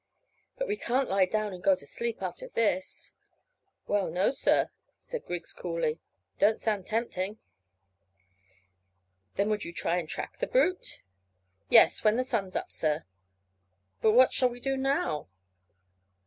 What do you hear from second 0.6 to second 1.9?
we can't lie down and go to